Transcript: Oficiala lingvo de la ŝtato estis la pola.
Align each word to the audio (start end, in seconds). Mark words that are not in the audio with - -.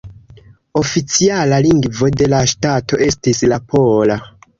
Oficiala 0.79 1.59
lingvo 1.65 2.09
de 2.21 2.29
la 2.31 2.39
ŝtato 2.53 2.99
estis 3.09 3.43
la 3.53 3.61
pola. 3.75 4.19